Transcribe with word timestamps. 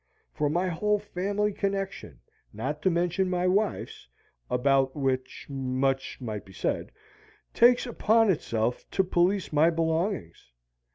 For 0.33 0.49
my 0.49 0.67
whole 0.67 0.97
family 0.97 1.53
connection 1.53 2.21
not 2.51 2.81
to 2.81 2.89
mention 2.89 3.29
my 3.29 3.45
wife's 3.45 4.07
(about 4.49 4.95
which 4.95 5.45
much 5.47 6.19
might 6.19 6.43
be 6.43 6.53
said) 6.53 6.91
takes 7.53 7.85
upon 7.85 8.31
itself 8.31 8.83
to 8.89 9.03
police 9.03 9.53
my 9.53 9.69
belongings. 9.69 10.53